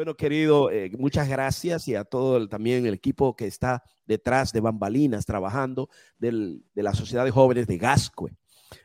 [0.00, 4.50] Bueno, querido, eh, muchas gracias y a todo el, también el equipo que está detrás
[4.50, 8.34] de bambalinas trabajando de la Sociedad de Jóvenes de Gascue.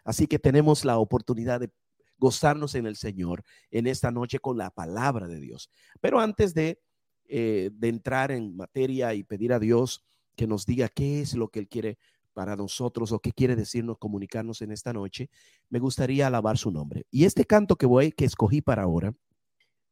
[0.04, 1.72] Así que tenemos la oportunidad de
[2.18, 5.70] gozarnos en el Señor en esta noche con la palabra de Dios.
[6.02, 6.82] Pero antes de,
[7.30, 10.04] eh, de entrar en materia y pedir a Dios
[10.36, 11.98] que nos diga qué es lo que Él quiere
[12.34, 15.30] para nosotros o qué quiere decirnos, comunicarnos en esta noche,
[15.70, 17.06] me gustaría alabar su nombre.
[17.10, 19.14] Y este canto que voy, que escogí para ahora,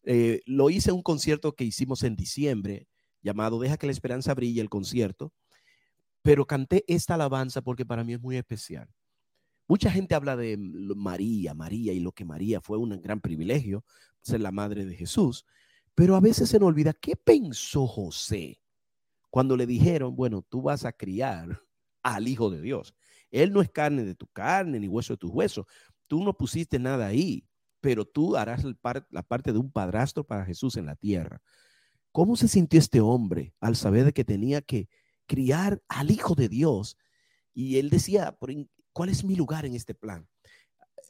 [0.04, 2.88] eh, lo hice en un concierto que hicimos en diciembre,
[3.22, 5.34] llamado Deja que la esperanza brille, el concierto,
[6.22, 8.90] pero canté esta alabanza porque para mí es muy especial.
[9.68, 13.86] Mucha gente habla de María, María y lo que María fue un gran privilegio,
[14.22, 15.46] ser la madre de Jesús,
[15.96, 18.60] pero a veces se nos olvida qué pensó José
[19.30, 21.62] cuando le dijeron, bueno, tú vas a criar
[22.04, 22.94] al Hijo de Dios.
[23.32, 25.66] Él no es carne de tu carne ni hueso de tus huesos.
[26.08, 27.48] Tú no pusiste nada ahí,
[27.84, 31.42] pero tú harás la parte de un padrastro para Jesús en la tierra.
[32.14, 34.88] ¿Cómo se sintió este hombre al saber que tenía que
[35.28, 36.96] criar al Hijo de Dios?
[37.54, 38.38] Y él decía,
[38.94, 40.30] ¿cuál es mi lugar en este plan?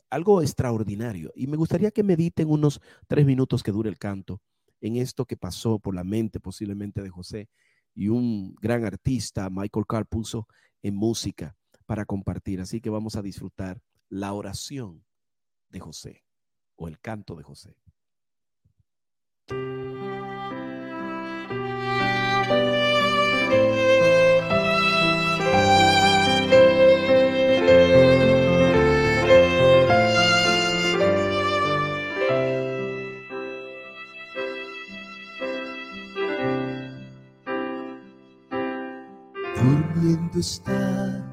[0.09, 1.31] Algo extraordinario.
[1.35, 4.41] Y me gustaría que mediten unos tres minutos que dure el canto
[4.81, 7.49] en esto que pasó por la mente posiblemente de José
[7.93, 10.47] y un gran artista, Michael Carr, puso
[10.81, 12.61] en música para compartir.
[12.61, 15.05] Así que vamos a disfrutar la oración
[15.69, 16.23] de José
[16.75, 17.75] o el canto de José.
[39.55, 41.23] Durmiendo está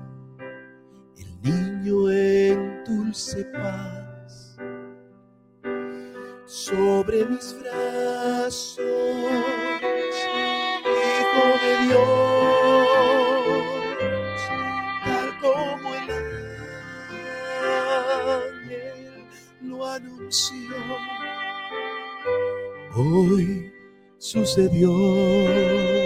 [1.16, 3.99] el niño en dulce paz
[6.70, 8.78] sobre mis brazos,
[11.18, 12.88] Hijo de Dios,
[15.04, 16.06] tal como el
[18.68, 19.26] ángel
[19.62, 20.76] lo anunció.
[22.94, 23.72] Hoy
[24.18, 25.99] sucedió.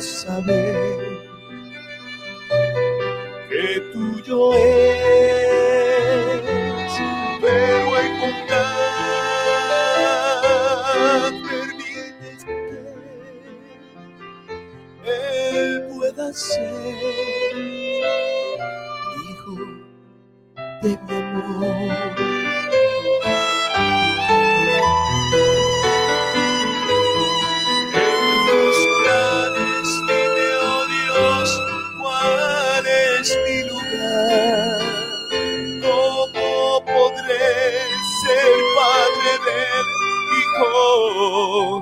[0.00, 0.98] Saber
[3.48, 6.42] que tuyo es,
[7.40, 8.66] pero en bondad
[11.48, 12.78] permites que
[15.04, 16.94] Él pueda ser
[19.30, 19.56] hijo
[20.82, 22.45] de mi amor.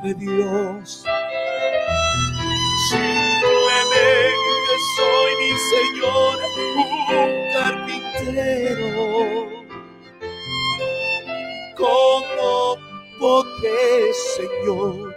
[0.03, 1.05] De Dios.
[2.91, 6.37] Simplemente soy mi Señor,
[6.77, 8.89] un carpintero.
[11.77, 12.77] ¿Cómo
[13.19, 15.15] podré, Señor,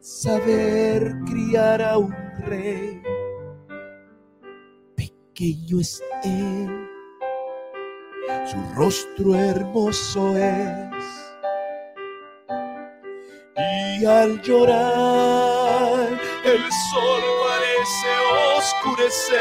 [0.00, 2.14] saber criar a un
[2.46, 3.02] rey?
[4.96, 6.88] Pequeño es él,
[8.46, 11.21] su rostro hermoso es
[14.06, 16.08] al llorar
[16.44, 18.10] el sol parece
[18.56, 19.38] oscurecer,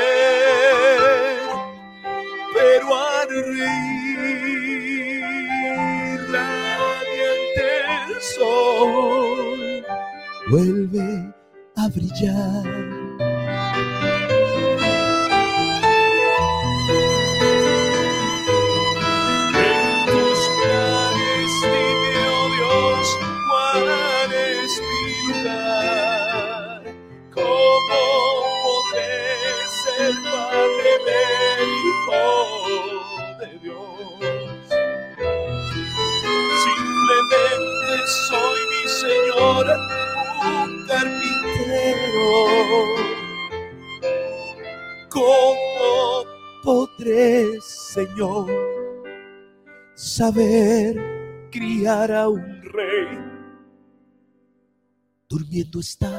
[2.53, 4.51] pero al reír
[6.31, 7.65] radiante
[8.05, 9.59] el sol
[10.49, 11.09] vuelve
[11.75, 13.20] a brillar.
[39.63, 42.31] Un carpintero.
[45.09, 46.25] ¿Cómo
[46.63, 48.47] podré, Señor,
[49.93, 50.95] saber
[51.51, 53.19] criar a un rey?
[55.29, 56.11] Durmiendo está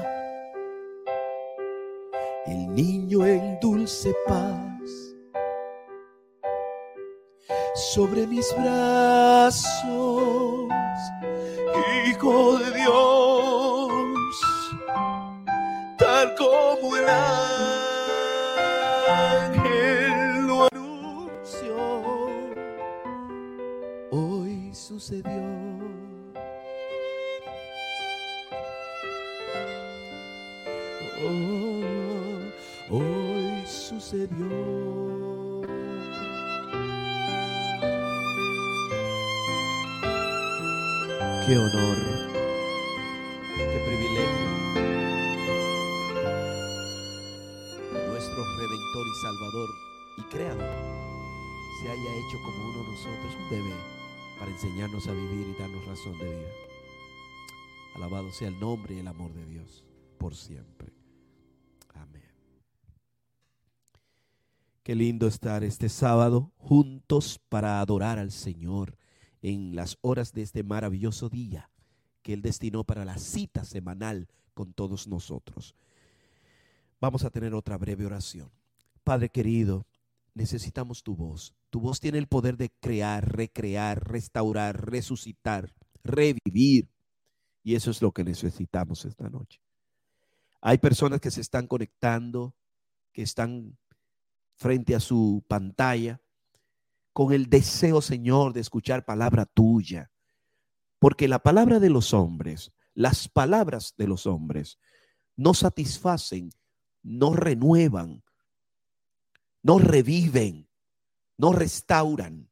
[2.46, 5.12] el niño en dulce paz
[7.74, 9.82] sobre mis brazos,
[12.08, 13.11] Hijo de Dios,
[16.22, 17.04] tal como el
[19.66, 21.74] Él lo anunció.
[24.10, 25.42] Hoy sucedió.
[31.24, 31.80] Oh,
[32.90, 34.48] hoy sucedió.
[41.46, 42.01] Qué honor,
[48.94, 49.70] Y Salvador
[50.18, 50.70] y Creador
[51.80, 53.74] se haya hecho como uno de nosotros, un bebé,
[54.38, 56.50] para enseñarnos a vivir y darnos razón de vida.
[57.94, 59.82] Alabado sea el nombre y el amor de Dios
[60.18, 60.92] por siempre.
[61.94, 62.22] Amén.
[64.82, 68.98] Qué lindo estar este sábado juntos para adorar al Señor
[69.40, 71.70] en las horas de este maravilloso día
[72.20, 75.74] que Él destinó para la cita semanal con todos nosotros.
[77.00, 78.52] Vamos a tener otra breve oración.
[79.04, 79.86] Padre querido,
[80.34, 81.54] necesitamos tu voz.
[81.70, 85.72] Tu voz tiene el poder de crear, recrear, restaurar, resucitar,
[86.04, 86.88] revivir.
[87.62, 89.60] Y eso es lo que necesitamos esta noche.
[90.60, 92.54] Hay personas que se están conectando,
[93.12, 93.76] que están
[94.54, 96.20] frente a su pantalla,
[97.12, 100.10] con el deseo, Señor, de escuchar palabra tuya.
[100.98, 104.78] Porque la palabra de los hombres, las palabras de los hombres,
[105.36, 106.50] no satisfacen,
[107.02, 108.22] no renuevan,
[109.62, 110.68] no reviven,
[111.36, 112.48] no restauran.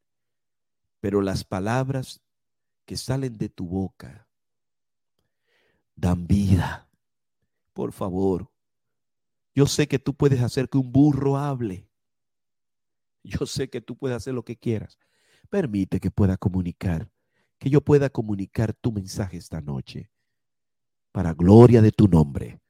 [1.00, 2.20] Pero las palabras
[2.84, 4.28] que salen de tu boca
[5.94, 6.88] dan vida.
[7.72, 8.50] Por favor,
[9.54, 11.88] yo sé que tú puedes hacer que un burro hable.
[13.22, 14.98] Yo sé que tú puedes hacer lo que quieras.
[15.50, 17.10] Permite que pueda comunicar,
[17.58, 20.10] que yo pueda comunicar tu mensaje esta noche,
[21.12, 22.60] para gloria de tu nombre,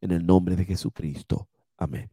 [0.00, 1.48] en el nombre de Jesucristo.
[1.76, 2.10] Amén.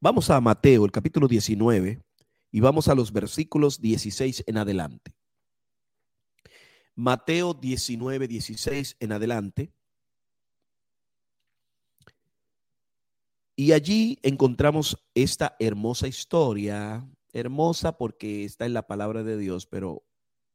[0.00, 2.00] Vamos a Mateo, el capítulo 19,
[2.52, 5.12] y vamos a los versículos 16 en adelante.
[6.94, 9.72] Mateo 19, 16 en adelante.
[13.56, 20.04] Y allí encontramos esta hermosa historia, hermosa porque está en la palabra de Dios, pero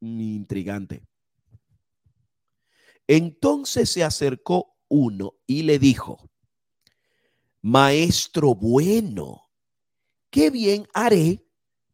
[0.00, 1.02] intrigante.
[3.06, 6.30] Entonces se acercó uno y le dijo,
[7.66, 9.48] Maestro bueno,
[10.28, 11.46] ¿qué bien haré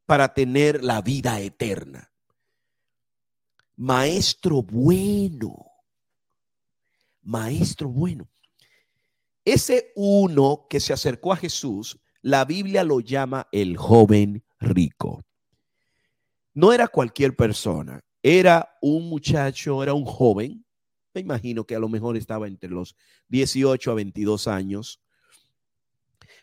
[0.04, 2.10] para tener la vida eterna?
[3.76, 5.70] Maestro bueno,
[7.22, 8.28] maestro bueno.
[9.44, 15.22] Ese uno que se acercó a Jesús, la Biblia lo llama el joven rico.
[16.52, 20.64] No era cualquier persona, era un muchacho, era un joven,
[21.14, 22.96] me imagino que a lo mejor estaba entre los
[23.28, 25.00] 18 a 22 años,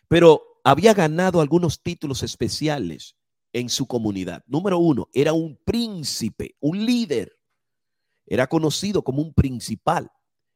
[0.08, 3.16] pero había ganado algunos títulos especiales
[3.52, 4.42] en su comunidad.
[4.46, 7.38] Número uno, era un príncipe, un líder,
[8.26, 10.10] era conocido como un principal,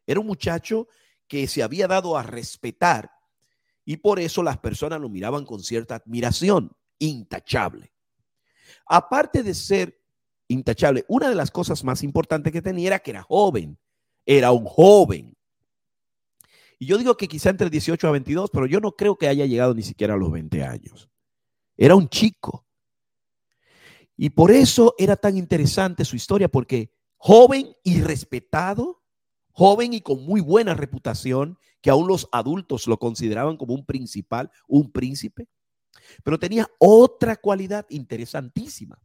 [0.07, 0.89] era un muchacho
[1.27, 3.11] que se había dado a respetar
[3.85, 7.93] y por eso las personas lo miraban con cierta admiración, intachable.
[8.87, 9.99] Aparte de ser
[10.49, 13.79] intachable, una de las cosas más importantes que tenía era que era joven,
[14.27, 15.37] era un joven.
[16.83, 19.47] Y yo digo que quizá entre 18 a 22, pero yo no creo que haya
[19.47, 21.09] llegado ni siquiera a los 20 años.
[21.77, 22.67] Era un chico.
[24.17, 29.01] Y por eso era tan interesante su historia, porque joven y respetado,
[29.53, 34.51] joven y con muy buena reputación, que aún los adultos lo consideraban como un principal,
[34.67, 35.47] un príncipe,
[36.25, 39.01] pero tenía otra cualidad interesantísima.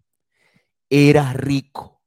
[0.89, 2.01] Era rico.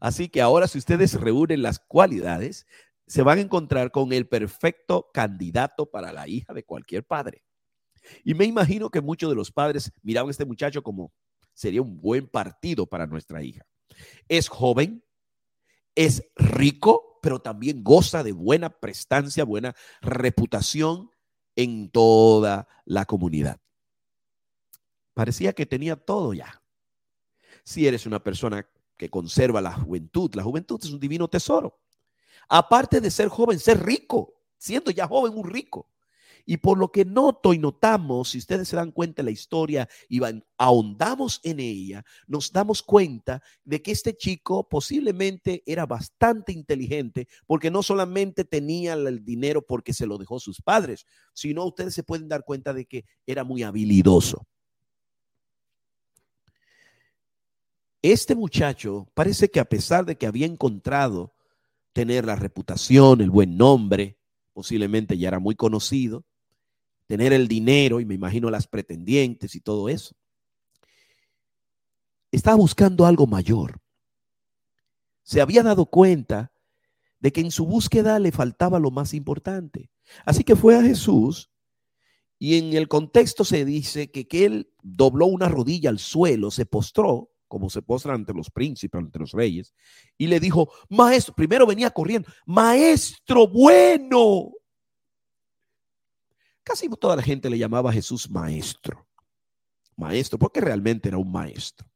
[0.00, 2.66] Así que ahora si ustedes reúnen las cualidades,
[3.06, 7.44] se van a encontrar con el perfecto candidato para la hija de cualquier padre.
[8.24, 11.12] Y me imagino que muchos de los padres miraban a este muchacho como
[11.54, 13.64] sería un buen partido para nuestra hija.
[14.28, 15.04] Es joven,
[15.94, 21.10] es rico, pero también goza de buena prestancia, buena reputación
[21.56, 23.58] en toda la comunidad.
[25.14, 26.62] Parecía que tenía todo ya.
[27.64, 31.80] Si eres una persona que conserva la juventud, la juventud es un divino tesoro.
[32.48, 35.88] Aparte de ser joven, ser rico, siendo ya joven un rico.
[36.48, 39.88] Y por lo que noto y notamos, si ustedes se dan cuenta de la historia
[40.08, 40.20] y
[40.56, 47.68] ahondamos en ella, nos damos cuenta de que este chico posiblemente era bastante inteligente porque
[47.68, 52.28] no solamente tenía el dinero porque se lo dejó sus padres, sino ustedes se pueden
[52.28, 54.46] dar cuenta de que era muy habilidoso.
[58.02, 61.34] Este muchacho parece que a pesar de que había encontrado
[61.96, 64.18] tener la reputación, el buen nombre,
[64.52, 66.26] posiblemente ya era muy conocido,
[67.06, 70.14] tener el dinero y me imagino las pretendientes y todo eso.
[72.30, 73.80] Estaba buscando algo mayor.
[75.22, 76.52] Se había dado cuenta
[77.18, 79.90] de que en su búsqueda le faltaba lo más importante.
[80.26, 81.50] Así que fue a Jesús
[82.38, 86.66] y en el contexto se dice que, que él dobló una rodilla al suelo, se
[86.66, 89.74] postró, como se postra ante los príncipes, ante los reyes,
[90.18, 94.50] y le dijo, maestro, primero venía corriendo, maestro bueno.
[96.62, 99.06] Casi toda la gente le llamaba a Jesús maestro,
[99.96, 101.88] maestro, porque realmente era un maestro.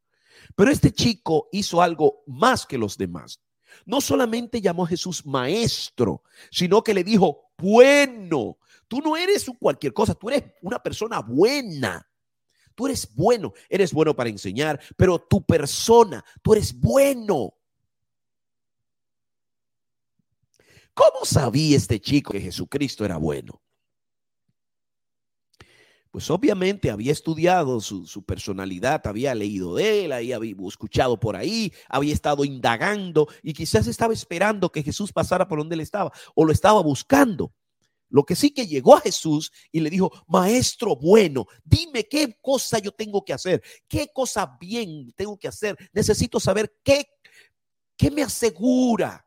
[0.54, 3.40] Pero este chico hizo algo más que los demás.
[3.84, 9.92] No solamente llamó a Jesús maestro, sino que le dijo, bueno, tú no eres cualquier
[9.92, 12.09] cosa, tú eres una persona buena.
[12.74, 17.54] Tú eres bueno, eres bueno para enseñar, pero tu persona, tú eres bueno.
[20.94, 23.60] ¿Cómo sabía este chico que Jesucristo era bueno?
[26.10, 32.12] pues obviamente había estudiado su, personalidad, había leído de él, había escuchado por ahí, había
[32.12, 36.52] estado indagando y quizás estaba esperando que Jesús pasara por donde él estaba o lo
[36.52, 37.52] estaba buscando.
[38.10, 42.78] Lo que sí que llegó a Jesús y le dijo, maestro bueno, dime qué cosa
[42.78, 45.76] yo tengo que hacer, qué cosa bien tengo que hacer.
[45.92, 47.06] Necesito saber qué,
[47.96, 49.26] qué me asegura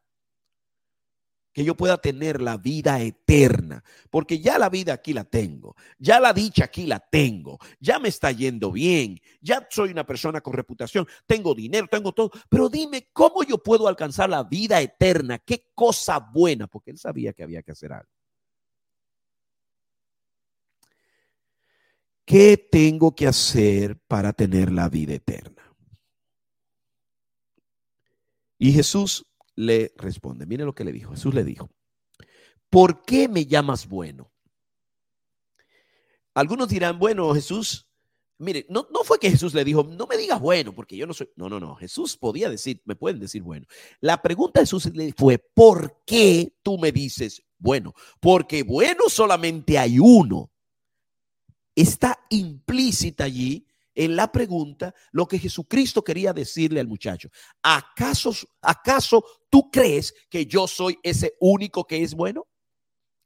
[1.54, 6.20] que yo pueda tener la vida eterna, porque ya la vida aquí la tengo, ya
[6.20, 10.54] la dicha aquí la tengo, ya me está yendo bien, ya soy una persona con
[10.54, 15.70] reputación, tengo dinero, tengo todo, pero dime cómo yo puedo alcanzar la vida eterna, qué
[15.76, 18.10] cosa buena, porque él sabía que había que hacer algo.
[22.26, 25.62] ¿Qué tengo que hacer para tener la vida eterna?
[28.58, 29.26] Y Jesús
[29.56, 31.12] le responde, mire lo que le dijo.
[31.12, 31.70] Jesús le dijo,
[32.70, 34.32] ¿por qué me llamas bueno?
[36.34, 37.88] Algunos dirán, bueno, Jesús,
[38.38, 41.14] mire, no, no fue que Jesús le dijo, no me digas bueno, porque yo no
[41.14, 43.66] soy, no, no, no, Jesús podía decir, me pueden decir bueno.
[44.00, 47.94] La pregunta de Jesús le fue, ¿por qué tú me dices bueno?
[48.22, 50.53] Porque bueno solamente hay uno.
[51.76, 53.66] Está implícita allí
[53.96, 57.30] en la pregunta lo que Jesucristo quería decirle al muchacho.
[57.62, 62.48] ¿Acaso, ¿Acaso tú crees que yo soy ese único que es bueno?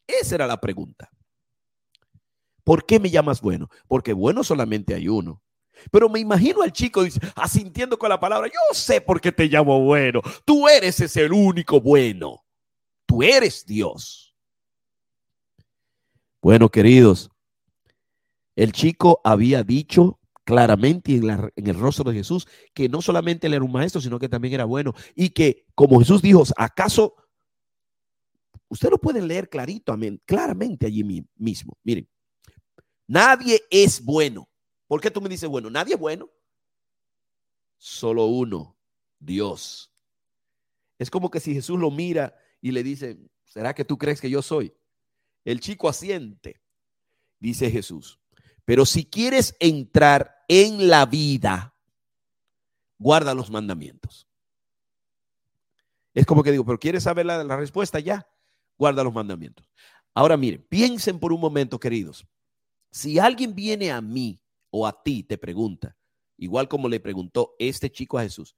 [0.05, 1.09] Esa era la pregunta.
[2.63, 3.69] ¿Por qué me llamas bueno?
[3.87, 5.41] Porque bueno solamente hay uno.
[5.91, 7.03] Pero me imagino al chico
[7.35, 10.21] asintiendo con la palabra, yo sé por qué te llamo bueno.
[10.43, 12.43] Tú eres ese el único bueno.
[13.05, 14.35] Tú eres Dios.
[16.41, 17.29] Bueno, queridos,
[18.57, 23.53] el chico había dicho claramente en, en, el rostro de Jesús que no solamente él
[23.53, 24.95] era un maestro, sino que también era bueno.
[25.13, 27.15] Y que, como Jesús dijo, ¿acaso
[28.67, 29.95] usted lo puede leer clarito,
[30.25, 31.03] claramente allí
[31.35, 31.77] mismo?
[31.83, 32.09] Miren,
[33.05, 34.49] nadie es bueno.
[34.87, 35.69] ¿Por qué tú me dices bueno?
[35.69, 36.27] Nadie es bueno.
[37.77, 38.75] Solo uno,
[39.19, 39.93] Dios.
[40.97, 44.31] Es como que si Jesús lo mira y le dice, ¿será que tú crees que
[44.31, 44.73] yo soy?
[45.45, 46.59] El chico asiente,
[47.39, 48.19] dice Jesús.
[48.67, 51.73] Pero si quieres entrar en la vida,
[52.99, 54.27] guarda los mandamientos.
[56.13, 58.27] Es como que digo, pero ¿quieres saber la, respuesta ya?
[58.77, 59.69] Guarda los mandamientos.
[60.13, 62.27] Ahora miren, piensen por un momento, queridos.
[62.91, 65.95] Si alguien viene a mí o a ti, te pregunta,
[66.35, 68.57] igual como le preguntó este chico a Jesús,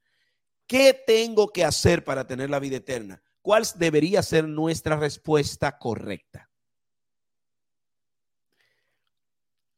[0.65, 3.21] ¿qué tengo que hacer para tener la vida eterna?
[3.43, 6.48] ¿Cuál debería ser nuestra respuesta correcta?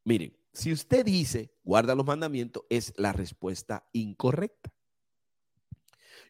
[0.03, 4.74] Miren, si usted dice, guarda los mandamientos, es la respuesta incorrecta.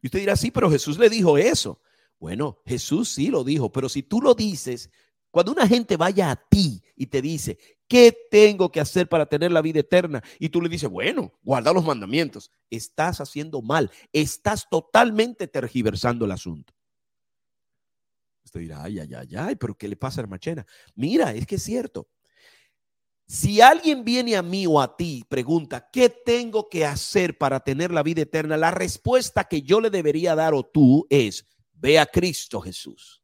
[0.01, 1.81] Y usted dirá, sí, pero Jesús le dijo eso.
[2.19, 4.91] Bueno, Jesús sí lo dijo, pero si tú lo dices,
[5.31, 9.51] cuando una gente vaya a ti y te dice, ¿qué tengo que hacer para tener
[9.51, 10.21] la vida eterna?
[10.37, 12.51] Y tú le dices, bueno, guarda los mandamientos.
[12.69, 16.73] Estás haciendo mal, estás totalmente tergiversando el asunto.
[18.43, 20.65] Usted dirá, ay, ay, ay, ay, pero ¿qué le pasa a Hermachena?
[20.95, 22.09] Mira, es que es cierto.
[23.31, 27.89] Si alguien viene a mí o a ti pregunta, ¿qué tengo que hacer para tener
[27.89, 28.57] la vida eterna?
[28.57, 33.23] La respuesta que yo le debería dar o tú es, ve a Cristo Jesús.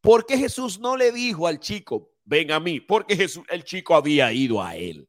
[0.00, 2.80] ¿Por qué Jesús no le dijo al chico, ven a mí?
[2.80, 5.08] Porque Jesús, el chico había ido a él.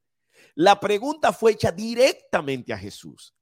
[0.53, 3.33] La pregunta fue hecha directamente a Jesús.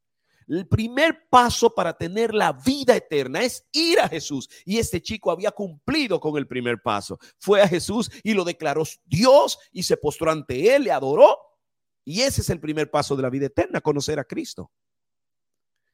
[0.48, 4.50] El primer paso para tener la vida eterna es ir a Jesús.
[4.66, 7.20] Y este chico había cumplido con el primer paso.
[7.38, 11.38] Fue a Jesús y lo declaró Dios y se postró ante él, le adoró.
[12.06, 14.72] Y ese es el primer paso de la vida eterna, conocer a Cristo.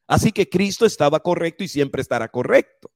[0.06, 2.92] Así que Cristo estaba correcto y siempre estará correcto.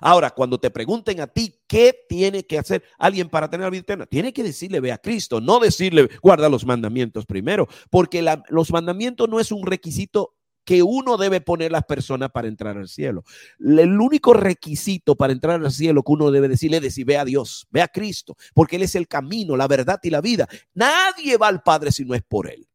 [0.00, 3.82] Ahora, cuando te pregunten a ti qué tiene que hacer alguien para tener la vida
[3.82, 8.70] eterna, tiene que decirle ve a Cristo, no decirle guarda los mandamientos primero, porque los
[8.70, 13.24] mandamientos no es un requisito que uno debe poner las personas para entrar al cielo.
[13.60, 17.24] El único requisito para entrar al cielo que uno debe decirle es decir, ve a
[17.24, 20.48] Dios, ve a Cristo, porque Él es el camino, la verdad y la vida.
[20.74, 22.66] Nadie va al Padre si no es por Él.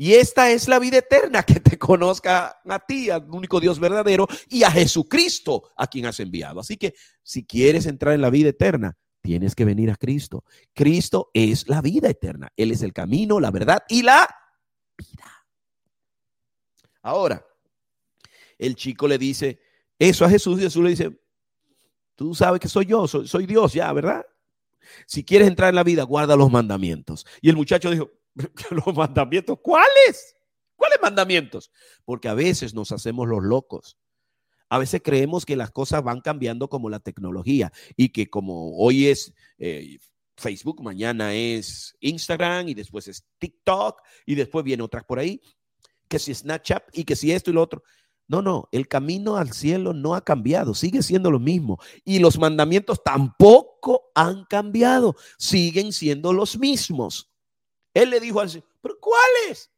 [0.00, 4.26] Y esta es la vida eterna, que te conozca a ti, al único Dios verdadero,
[4.48, 6.60] y a Jesucristo, a quien has enviado.
[6.60, 10.42] Así que si quieres entrar en la vida eterna, tienes que venir a Cristo.
[10.72, 12.50] Cristo es la vida eterna.
[12.56, 14.26] Él es el camino, la verdad y la
[14.96, 15.39] vida.
[17.02, 17.46] Ahora,
[18.58, 19.60] el chico le dice
[19.98, 21.20] eso a Jesús y Jesús le dice,
[22.16, 24.24] tú sabes que soy yo, soy, Dios ya, ¿verdad?
[25.06, 27.26] Si quieres entrar en la vida, guarda los mandamientos.
[27.40, 28.10] Y el muchacho dijo,
[28.70, 30.36] los mandamientos, ¿cuáles?
[30.76, 31.70] ¿Cuáles mandamientos?
[32.04, 33.98] Porque a veces nos hacemos los locos.
[34.70, 39.08] A veces creemos que las cosas van cambiando como la tecnología y que como hoy
[39.08, 39.98] es eh,
[40.36, 45.42] Facebook, mañana es Instagram y después es TikTok y después viene otras por ahí,
[46.10, 47.82] que si Snapchat y que si esto y lo otro.
[48.26, 51.80] No, no, el camino al cielo no ha cambiado, sigue siendo lo mismo.
[52.04, 57.32] Y los mandamientos tampoco han cambiado, siguen siendo los mismos.
[57.94, 59.70] Él le dijo al Señor, ¿pero cuáles?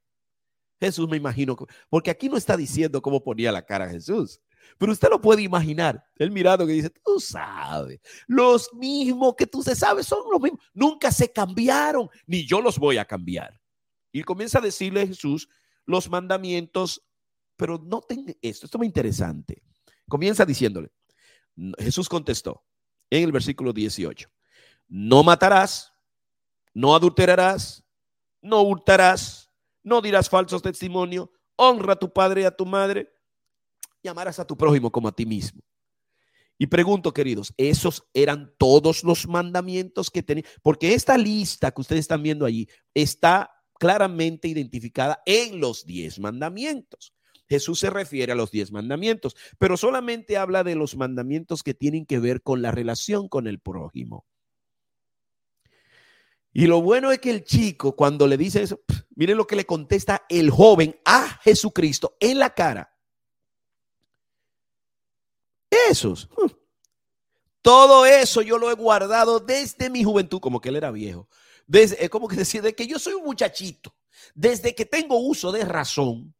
[0.80, 1.56] Jesús me imagino,
[1.88, 4.40] porque aquí no está diciendo cómo ponía la cara Jesús,
[4.76, 6.04] pero usted lo puede imaginar.
[6.16, 10.60] Él mirando que dice, tú sabes, los mismos que tú se sabes son los mismos,
[10.74, 13.58] nunca se cambiaron, ni yo los voy a cambiar.
[14.12, 15.48] Y comienza a decirle a Jesús
[15.86, 17.02] los mandamientos,
[17.56, 19.62] pero noten esto, esto es muy interesante.
[20.08, 20.90] Comienza diciéndole,
[21.78, 22.64] Jesús contestó
[23.10, 24.28] en el versículo 18,
[24.88, 25.92] no matarás,
[26.74, 27.84] no adulterarás,
[28.40, 29.50] no hurtarás,
[29.82, 33.12] no dirás falsos testimonios, honra a tu padre y a tu madre,
[34.02, 35.62] y amarás a tu prójimo como a ti mismo.
[36.58, 40.44] Y pregunto, queridos, ¿esos eran todos los mandamientos que tenía?
[40.62, 43.50] Porque esta lista que ustedes están viendo allí está
[43.82, 47.12] claramente identificada en los diez mandamientos.
[47.48, 52.06] Jesús se refiere a los diez mandamientos, pero solamente habla de los mandamientos que tienen
[52.06, 54.24] que ver con la relación con el prójimo.
[56.52, 58.82] Y lo bueno es que el chico, cuando le dice eso,
[59.16, 62.96] miren lo que le contesta el joven a Jesucristo en la cara.
[65.90, 66.28] Esos.
[67.60, 71.28] Todo eso yo lo he guardado desde mi juventud, como que él era viejo.
[71.66, 73.94] Desde, es como que decía, de que yo soy un muchachito.
[74.34, 76.34] Desde que tengo uso de razón,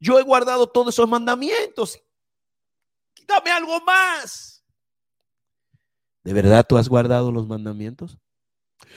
[0.00, 2.00] yo he guardado todos esos mandamientos.
[3.26, 4.64] Dame algo más.
[6.24, 8.18] ¿De verdad tú has guardado los mandamientos?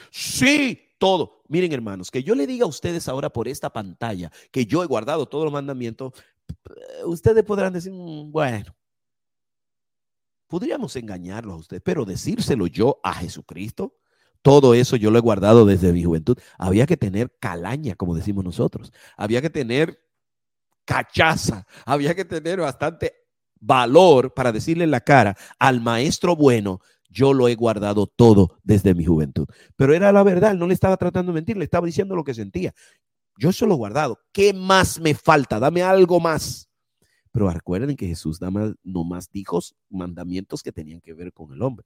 [0.09, 1.43] Sí, todo.
[1.47, 4.87] Miren, hermanos, que yo le diga a ustedes ahora por esta pantalla que yo he
[4.87, 6.13] guardado todos los mandamientos,
[7.05, 8.75] ustedes podrán decir, "Mm, bueno,
[10.47, 13.95] podríamos engañarlos a ustedes, pero decírselo yo a Jesucristo,
[14.41, 16.37] todo eso yo lo he guardado desde mi juventud.
[16.57, 18.91] Había que tener calaña, como decimos nosotros.
[19.17, 19.99] Había que tener
[20.85, 21.65] cachaza.
[21.85, 23.13] Había que tener bastante
[23.59, 28.95] valor para decirle en la cara al maestro bueno, yo lo he guardado todo desde
[28.95, 29.47] mi juventud.
[29.75, 32.33] Pero era la verdad, no le estaba tratando de mentir, le estaba diciendo lo que
[32.33, 32.73] sentía.
[33.37, 34.19] Yo eso lo he guardado.
[34.31, 35.59] ¿Qué más me falta?
[35.59, 36.69] Dame algo más.
[37.31, 38.39] Pero recuerden que Jesús
[38.83, 41.85] no más dijo mandamientos que tenían que ver con el hombre.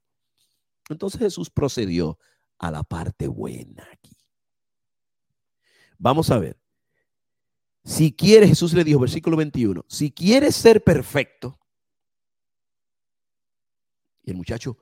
[0.89, 2.17] Entonces Jesús procedió
[2.57, 4.15] a la parte buena aquí.
[5.97, 6.57] Vamos a ver.
[7.83, 11.59] Si quieres, Jesús le dijo, versículo 21, si quieres ser perfecto,
[14.23, 14.77] y el muchacho,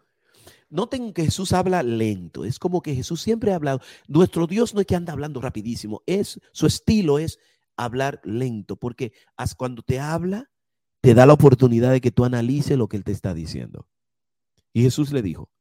[0.70, 4.80] noten que Jesús habla lento, es como que Jesús siempre ha hablado, nuestro Dios no
[4.80, 7.40] es que anda hablando rapidísimo, es su estilo es
[7.76, 9.12] hablar lento, porque
[9.58, 10.50] cuando te habla,
[11.02, 13.90] te da la oportunidad de que tú analices lo que él te está diciendo.
[14.72, 15.52] Y Jesús le dijo,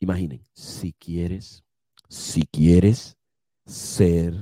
[0.00, 1.62] imaginen, si quieres,
[2.08, 3.16] si quieres
[3.64, 4.34] ser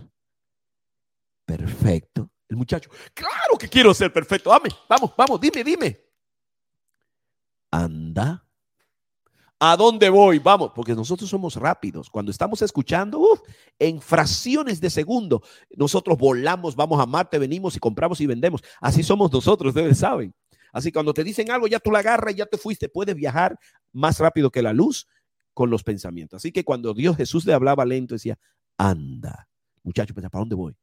[1.44, 6.00] perfecto, el muchacho, claro que quiero ser perfecto, dame, vamos, vamos, dime, dime.
[7.70, 8.44] Anda.
[9.60, 10.38] ¿A dónde voy?
[10.38, 12.08] Vamos, porque nosotros somos rápidos.
[12.08, 13.20] Cuando estamos escuchando,
[13.78, 15.42] en fracciones de segundo,
[15.76, 18.62] nosotros volamos, vamos a Marte, venimos y compramos y vendemos.
[18.80, 20.32] Así somos nosotros, ustedes saben.
[20.72, 22.88] Así cuando te dicen algo, ya tú la agarras, ya te fuiste.
[22.88, 23.58] Puedes viajar
[23.92, 25.08] más rápido que la luz
[25.58, 26.36] con los pensamientos.
[26.36, 28.38] Así que cuando Dios Jesús le hablaba lento, decía,
[28.76, 29.48] anda.
[29.82, 30.76] Muchacho, ¿para dónde voy?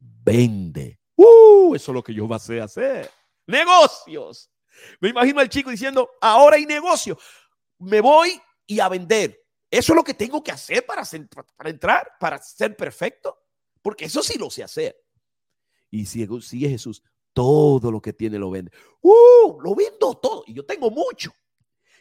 [0.00, 0.98] Vende.
[1.14, 3.08] Uh, eso es lo que yo pasé a hacer.
[3.46, 4.50] Negocios.
[5.00, 7.16] Me imagino al chico diciendo, ahora hay negocio.
[7.78, 8.32] Me voy
[8.66, 9.40] y a vender.
[9.70, 11.04] Eso es lo que tengo que hacer para,
[11.54, 13.38] para entrar, para ser perfecto.
[13.80, 15.00] Porque eso sí lo sé hacer.
[15.92, 17.00] Y sigue, sigue Jesús,
[17.32, 18.72] todo lo que tiene lo vende.
[19.02, 19.60] ¡Uh!
[19.60, 20.42] Lo vendo todo.
[20.48, 21.32] Y yo tengo mucho.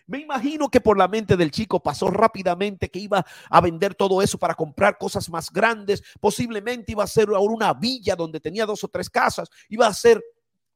[0.06, 4.22] Me imagino que por la mente del chico pasó rápidamente que iba a vender todo
[4.22, 6.04] eso para comprar cosas más grandes.
[6.20, 9.50] Posiblemente iba a ser ahora una villa donde tenía dos o tres casas.
[9.70, 10.22] Iba a ser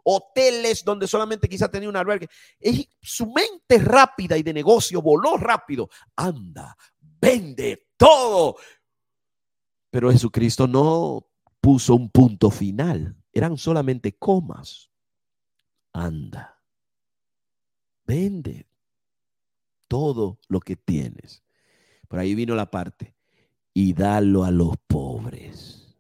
[0.04, 2.30] hoteles donde solamente quizá tenía un albergue.
[2.62, 5.90] Y su mente rápida y de negocio voló rápido.
[6.16, 8.56] Anda, vende todo.
[9.90, 11.28] Pero Jesucristo no
[11.60, 13.18] puso un punto final.
[13.34, 14.90] Eran solamente comas.
[15.92, 16.62] Anda,
[18.06, 18.67] vende
[19.88, 21.44] todo lo que tienes.
[22.08, 23.16] Por ahí vino la parte.
[23.74, 25.98] Y dalo a los pobres.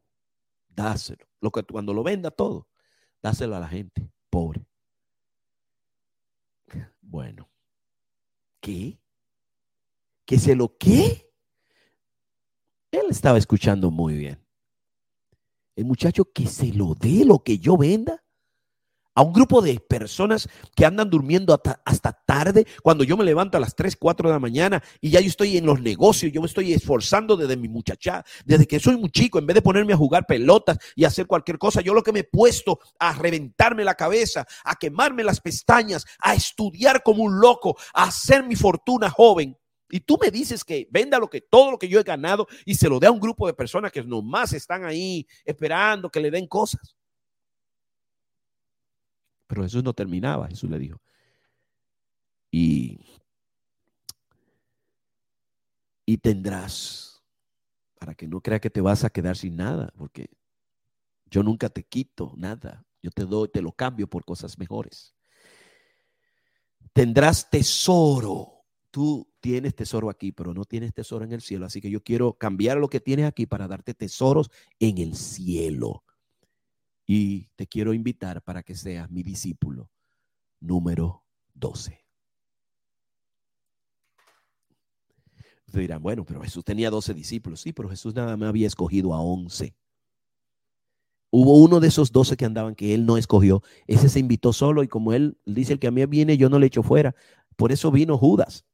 [0.69, 1.25] Dáselo.
[1.41, 2.67] Lo que, cuando lo venda todo,
[3.21, 4.65] dáselo a la gente pobre.
[7.01, 7.47] Bueno.
[8.59, 8.99] ¿Qué?
[10.25, 11.31] ¿Que se lo qué?
[12.91, 14.39] Él estaba escuchando muy bien.
[15.75, 18.23] El muchacho que se lo dé lo que yo venda
[19.17, 23.59] a un grupo de personas que andan durmiendo hasta, tarde, cuando yo me levanto a
[23.59, 26.45] las 3, 4 de la mañana y ya yo estoy en los negocios, yo me
[26.45, 29.97] estoy esforzando desde mi muchacha, desde que soy muy chico, en vez de ponerme a
[29.97, 33.95] jugar pelotas y hacer cualquier cosa, yo lo que me he puesto a reventarme la
[33.95, 39.57] cabeza, a quemarme las pestañas, a estudiar como un loco, a hacer mi fortuna joven.
[39.89, 42.75] Y tú me dices que venda lo que todo lo que yo he ganado y
[42.75, 46.29] se lo dé a un grupo de personas que nomás están ahí esperando que le
[46.29, 46.97] den cosas.
[49.47, 51.01] Pero Jesús no terminaba, Jesús le dijo.
[52.51, 52.99] Y,
[56.05, 57.23] y tendrás,
[57.99, 60.29] para que no crea que te vas a quedar sin nada, porque
[61.29, 65.15] yo nunca te quito nada, yo te doy, te lo cambio por cosas mejores.
[66.93, 68.53] Tendrás tesoro.
[68.91, 71.65] Tú tienes tesoro aquí, pero no tienes tesoro en el cielo.
[71.65, 76.03] Así que yo quiero cambiar lo que tienes aquí para darte tesoros en el cielo
[77.07, 79.89] y te quiero invitar para que seas mi discípulo
[80.59, 82.05] número 12.
[85.65, 87.61] Ustedes dirán, bueno, pero Jesús tenía 12 discípulos.
[87.61, 89.73] Sí, pero Jesús nada más había escogido a 11.
[91.29, 93.63] Hubo uno de esos 12 que andaban que él no escogió.
[93.85, 96.59] Ese se invitó solo y como él dice, el que a mí viene, yo no
[96.59, 97.15] le echo fuera.
[97.55, 98.65] Por eso vino Judas.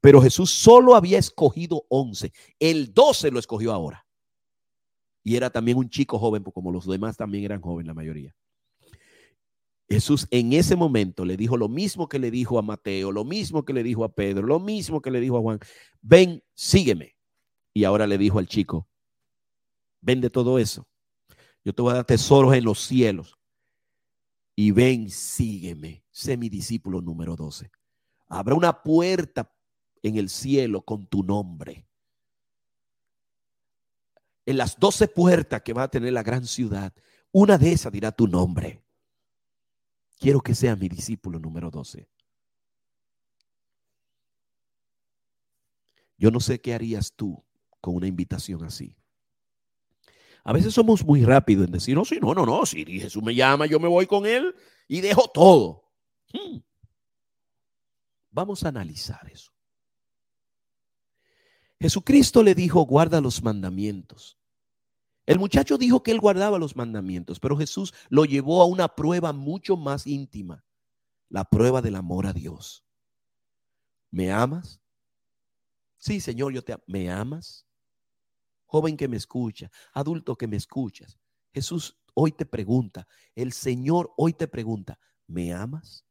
[0.00, 2.32] Pero Jesús solo había escogido 11.
[2.58, 4.06] El 12 lo escogió ahora.
[5.22, 8.34] Y era también un chico joven, como los demás también eran jóvenes la mayoría.
[9.88, 13.64] Jesús en ese momento le dijo lo mismo que le dijo a Mateo, lo mismo
[13.64, 15.58] que le dijo a Pedro, lo mismo que le dijo a Juan,
[16.00, 17.16] ven, sígueme.
[17.74, 18.88] Y ahora le dijo al chico,
[20.00, 20.86] vende todo eso.
[21.64, 23.36] Yo te voy a dar tesoros en los cielos.
[24.54, 26.04] Y ven, sígueme.
[26.10, 27.70] Sé mi discípulo número 12.
[28.28, 29.52] Habrá una puerta
[30.02, 31.89] en el cielo con tu nombre
[34.50, 36.92] en las doce puertas que va a tener la gran ciudad,
[37.32, 38.82] una de esas dirá tu nombre.
[40.18, 42.08] Quiero que sea mi discípulo número 12.
[46.18, 47.42] Yo no sé qué harías tú
[47.80, 48.96] con una invitación así.
[50.42, 53.34] A veces somos muy rápidos en decir, no, sí, no, no, no, si Jesús me
[53.34, 54.54] llama, yo me voy con él
[54.88, 55.84] y dejo todo.
[56.32, 56.58] Hmm.
[58.32, 59.52] Vamos a analizar eso.
[61.78, 64.39] Jesucristo le dijo, guarda los mandamientos.
[65.30, 69.32] El muchacho dijo que él guardaba los mandamientos, pero Jesús lo llevó a una prueba
[69.32, 70.64] mucho más íntima,
[71.28, 72.84] la prueba del amor a Dios.
[74.10, 74.80] ¿Me amas?
[75.98, 76.82] Sí, Señor, yo te amo.
[76.88, 77.64] ¿Me amas?
[78.66, 81.16] Joven que me escucha, adulto que me escuchas.
[81.54, 86.04] Jesús hoy te pregunta, el Señor hoy te pregunta, ¿me amas?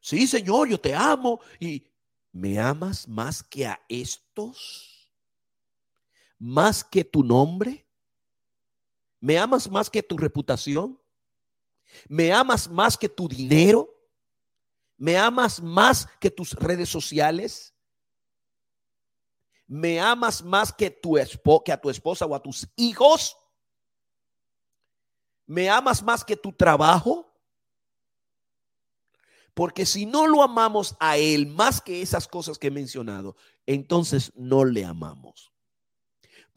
[0.00, 1.82] Sí, Señor, yo te amo y
[2.32, 4.97] ¿Me amas más que a estos?
[6.38, 7.86] ¿Más que tu nombre?
[9.20, 10.98] ¿Me amas más que tu reputación?
[12.08, 13.88] ¿Me amas más que tu dinero?
[14.96, 17.74] ¿Me amas más que tus redes sociales?
[19.66, 21.18] ¿Me amas más que, tu
[21.64, 23.36] que a tu esposa o a tus hijos?
[25.46, 27.28] ¿Me amas más que tu trabajo?
[29.54, 34.32] Porque si no lo amamos a Él más que esas cosas que he mencionado, entonces
[34.36, 35.52] no le amamos.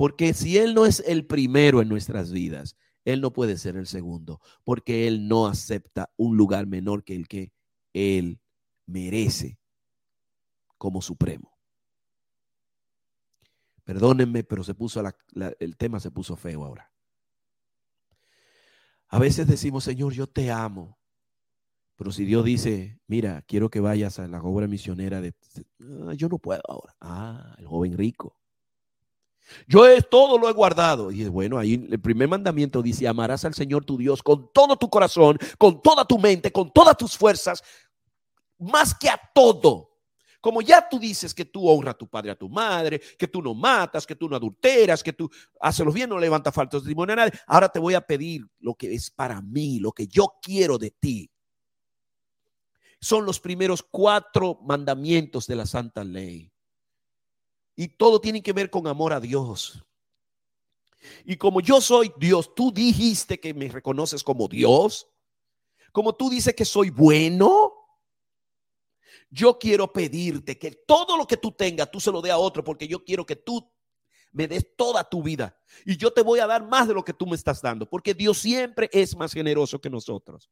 [0.02, 3.86] Porque si Él no es el primero en nuestras vidas, Él no puede ser el
[3.86, 7.54] segundo, porque Él no acepta un lugar menor que el que
[7.94, 8.40] Él
[8.88, 9.60] merece
[10.80, 11.56] como supremo.
[13.84, 15.04] Perdónenme, pero se puso
[15.60, 16.92] el tema se puso feo ahora.
[19.08, 20.98] A veces decimos, Señor, yo te amo,
[21.96, 25.36] pero si Dios dice, mira, quiero que vayas a la obra misionera de...
[25.80, 26.96] Ah, yo no puedo ahora.
[27.00, 28.41] Ah, el joven rico.
[29.68, 31.12] Yo he, todo lo he guardado.
[31.12, 34.90] Y bueno, ahí el primer mandamiento dice, amarás al Señor tu Dios con todo tu
[34.90, 37.64] corazón, con toda tu mente, con todas tus fuerzas,
[38.58, 39.92] más que a todo.
[40.42, 43.44] Como ya tú dices que tú honras a tu padre, a tu madre, que tú
[43.44, 46.88] no matas, que tú no adulteras, que tú haces los bien, no levantas faltos de
[46.88, 50.08] testimonio a nadie, ahora te voy a pedir lo que es para mí, lo que
[50.08, 51.30] yo quiero de ti.
[53.00, 56.52] Son los primeros cuatro mandamientos de la santa ley.
[57.76, 59.84] Y todo tiene que ver con amor a Dios.
[61.26, 65.08] Y como yo soy Dios, tú dijiste que me reconoces como Dios.
[65.92, 67.74] Como tú dices que soy bueno,
[69.30, 72.64] yo quiero pedirte que todo lo que tú tengas, tú se lo dé a otro,
[72.64, 73.72] porque yo quiero que tú
[74.32, 75.58] me des toda tu vida.
[75.86, 78.14] Y yo te voy a dar más de lo que tú me estás dando, porque
[78.14, 80.50] Dios siempre es más generoso que nosotros.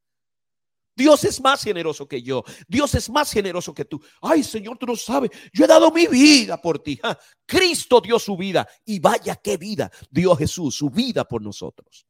[0.99, 2.43] Dios es más generoso que yo.
[2.67, 4.03] Dios es más generoso que tú.
[4.21, 5.31] Ay, Señor, tú no sabes.
[5.53, 6.99] Yo he dado mi vida por ti.
[7.45, 8.67] Cristo dio su vida.
[8.83, 12.05] Y vaya qué vida dio Jesús, su vida por nosotros.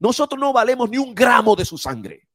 [0.00, 2.28] Nosotros no valemos ni un gramo de su sangre.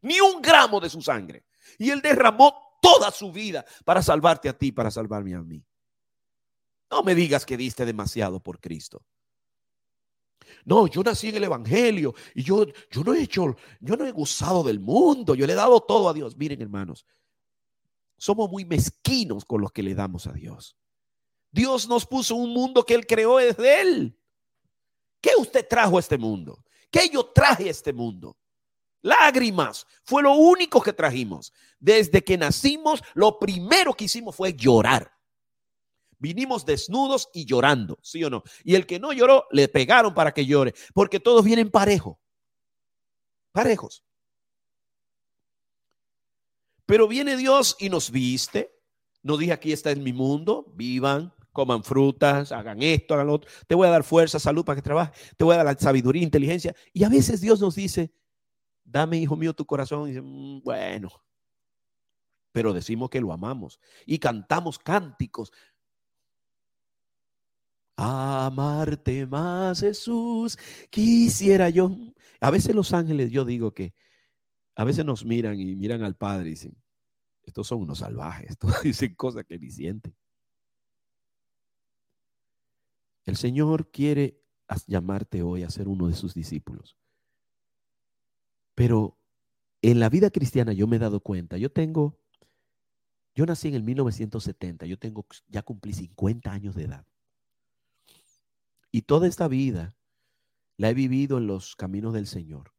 [0.00, 1.44] Ni un gramo de su sangre.
[1.78, 5.62] Y Él derramó toda su vida para salvarte a ti, para salvarme a mí.
[6.90, 9.04] No me digas que diste demasiado por Cristo.
[10.64, 14.12] No, yo nací en el Evangelio y yo, yo no he hecho, yo no he
[14.12, 16.36] gozado del mundo, yo le he dado todo a Dios.
[16.36, 17.04] Miren, hermanos,
[18.16, 20.76] somos muy mezquinos con los que le damos a Dios.
[21.50, 24.18] Dios nos puso un mundo que Él creó desde Él.
[25.20, 26.64] ¿Qué usted trajo a este mundo?
[26.90, 28.36] ¿Qué yo traje a este mundo?
[29.02, 29.86] Lágrimas.
[30.04, 31.52] Fue lo único que trajimos.
[31.78, 35.12] Desde que nacimos, lo primero que hicimos fue llorar.
[36.22, 38.44] Vinimos desnudos y llorando, ¿sí o no?
[38.62, 42.20] Y el que no lloró, le pegaron para que llore, porque todos vienen parejo.
[43.50, 44.04] Parejos.
[46.86, 48.72] Pero viene Dios y nos viste.
[49.24, 53.50] Nos dice, aquí está en mi mundo, vivan, coman frutas, hagan esto, hagan lo otro.
[53.66, 55.34] Te voy a dar fuerza, salud para que trabajes.
[55.36, 56.72] Te voy a dar la sabiduría, inteligencia.
[56.92, 58.12] Y a veces Dios nos dice,
[58.84, 60.04] dame, hijo mío, tu corazón.
[60.04, 61.10] Y dice, mm, bueno,
[62.52, 65.52] pero decimos que lo amamos y cantamos cánticos.
[68.04, 70.58] Amarte más, Jesús,
[70.90, 71.96] quisiera yo.
[72.40, 73.94] A veces los ángeles, yo digo que
[74.74, 76.76] a veces nos miran y miran al Padre y dicen,
[77.44, 80.12] estos son unos salvajes, estos dicen cosas que ni sienten.
[83.24, 84.42] El Señor quiere
[84.88, 86.96] llamarte hoy a ser uno de sus discípulos.
[88.74, 89.16] Pero
[89.80, 92.18] en la vida cristiana yo me he dado cuenta, yo tengo,
[93.36, 97.06] yo nací en el 1970, yo tengo, ya cumplí 50 años de edad.
[98.92, 99.96] Y toda esta vida
[100.76, 102.72] la he vivido en los caminos del Señor.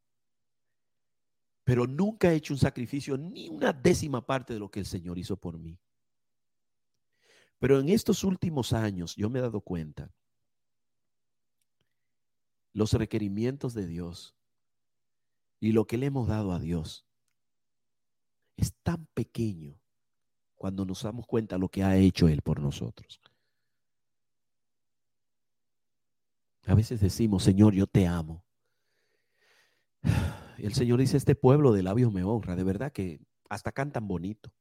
[1.63, 5.17] Pero nunca he hecho un sacrificio ni una décima parte de lo que el Señor
[5.17, 5.77] hizo por mí.
[7.59, 10.11] Pero en estos últimos años yo me he dado cuenta
[12.73, 14.35] los requerimientos de Dios
[15.59, 17.05] y lo que le hemos dado a Dios
[18.57, 19.79] es tan pequeño
[20.55, 23.21] cuando nos damos cuenta lo que ha hecho Él por nosotros.
[26.65, 28.43] A veces decimos, Señor, yo te amo.
[30.57, 32.55] Y el Señor dice, este pueblo de labios me honra.
[32.55, 34.51] De verdad que hasta cantan bonito.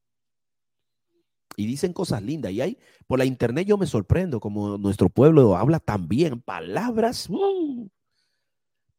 [1.56, 2.52] Y dicen cosas lindas.
[2.52, 7.28] Y hay, por la internet yo me sorprendo como nuestro pueblo habla tan bien, palabras.
[7.28, 7.88] ¡uh!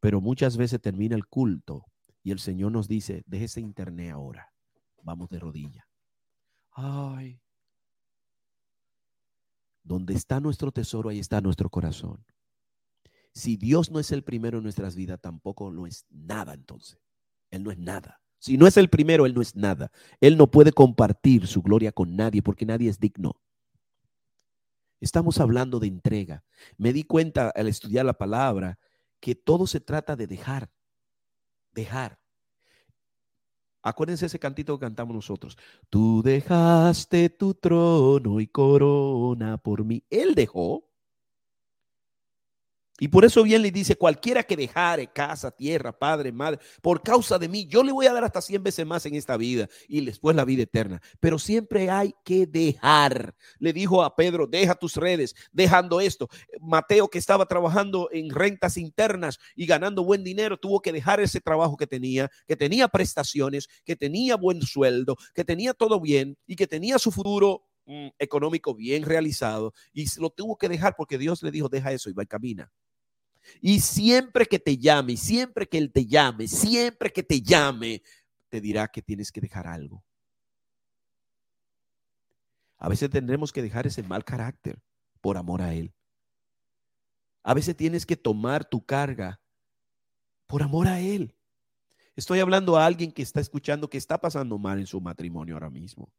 [0.04, 1.86] pero muchas veces termina el culto
[2.24, 4.52] y el Señor nos dice, deje ese internet ahora.
[5.02, 5.88] Vamos de rodilla.
[6.74, 7.40] Ay.
[9.82, 12.22] Donde está nuestro tesoro, ahí está nuestro corazón.
[13.34, 17.00] Si Dios no es el primero en nuestras vidas, tampoco no es nada entonces.
[17.50, 18.22] Él no es nada.
[18.40, 19.92] Si no es el primero, Él no es nada.
[20.20, 23.40] Él no puede compartir su gloria con nadie porque nadie es digno.
[25.00, 26.44] Estamos hablando de entrega.
[26.78, 28.80] Me di cuenta al estudiar la palabra
[29.20, 30.70] que todo se trata de dejar
[31.74, 32.20] dejar.
[33.82, 35.58] Acuérdense ese cantito que cantamos nosotros.
[35.90, 40.04] Tú dejaste tu trono y corona por mí.
[40.10, 40.90] Él dejó.
[43.00, 47.40] Y por eso bien le dice, cualquiera que dejare casa, tierra, padre, madre, por causa
[47.40, 50.06] de mí, yo le voy a dar hasta 100 veces más en esta vida y
[50.06, 51.02] después la vida eterna.
[51.20, 53.34] Pero siempre hay que dejar.
[53.58, 56.30] Le dijo a Pedro, deja tus redes, dejando esto.
[56.62, 61.42] Mateo, que estaba trabajando en rentas internas y ganando buen dinero, tuvo que dejar ese
[61.42, 66.56] trabajo que tenía, que tenía prestaciones, que tenía buen sueldo, que tenía todo bien y
[66.56, 71.42] que tenía su futuro mm, económico bien realizado y lo tuvo que dejar porque Dios
[71.42, 72.72] le dijo, deja eso y va y camina.
[73.62, 78.02] Y siempre que te llame, siempre que Él te llame, siempre que te llame,
[78.50, 80.04] te dirá que tienes que dejar algo.
[82.78, 84.82] A veces tendremos que dejar ese mal carácter
[85.22, 85.94] por amor a Él.
[87.42, 89.40] A veces tienes que tomar tu carga
[90.48, 91.36] por amor a Él.
[92.16, 95.70] Estoy hablando a alguien que está escuchando que está pasando mal en su matrimonio ahora
[95.70, 96.12] mismo.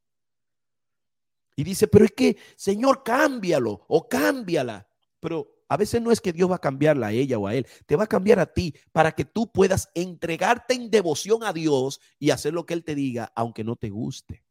[1.57, 4.89] Y dice, pero es que, Señor, cámbialo o cámbiala.
[5.21, 7.67] Pero a veces no es que Dios va a cambiarla a ella o a él,
[7.87, 12.01] te va a cambiar a ti para que tú puedas entregarte en devoción a Dios
[12.19, 14.45] y hacer lo que Él te diga, aunque no te guste.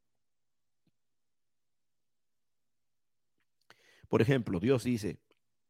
[4.08, 5.20] Por ejemplo, Dios dice,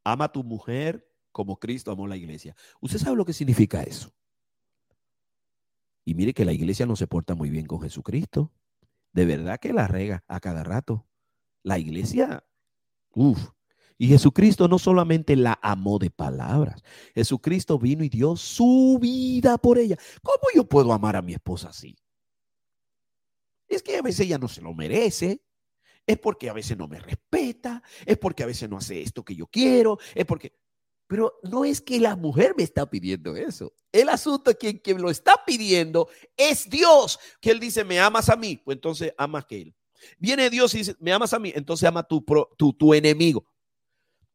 [0.03, 2.55] ama a tu mujer como Cristo amó la iglesia.
[2.81, 4.13] ¿Usted sabe lo que significa eso?
[6.05, 8.51] Y mire que la iglesia no se porta muy bien con Jesucristo.
[9.13, 11.07] De verdad que la rega a cada rato.
[11.63, 12.43] La iglesia,
[13.13, 13.51] uff,
[14.03, 16.83] y Jesucristo no solamente la amó de palabras,
[17.15, 19.95] Jesucristo vino y dio su vida por ella.
[20.21, 21.95] ¿Cómo yo puedo amar a mi esposa así?
[23.65, 25.41] Es que a veces ella no se lo merece,
[26.05, 29.37] es porque a veces no me respeta, es porque a veces no hace esto que
[29.37, 30.51] yo quiero, es porque...
[31.07, 33.71] Pero no es que la mujer me está pidiendo eso.
[33.89, 38.27] El asunto es que quien lo está pidiendo es Dios, que Él dice, me amas
[38.27, 39.75] a mí, pues entonces amas que Él.
[40.17, 42.21] Viene Dios y dice, me amas a mí, entonces ama tu,
[42.57, 43.45] tu, tu enemigo.